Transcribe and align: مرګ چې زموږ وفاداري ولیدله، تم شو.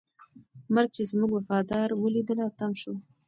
مرګ 0.73 0.89
چې 0.95 1.03
زموږ 1.11 1.29
وفاداري 1.35 1.95
ولیدله، 1.97 2.45
تم 2.57 2.71
شو. 2.81 2.93